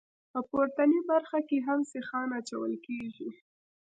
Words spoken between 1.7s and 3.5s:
سیخان اچول کیږي